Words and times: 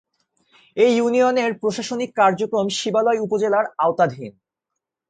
এ 0.77 0.85
ইউনিয়নের 0.95 1.51
প্রশাসনিক 1.61 2.09
কার্যক্রম 2.15 2.67
শিবালয় 2.79 3.19
উপজেলার 3.19 3.65
আওতাধীন 3.79 4.31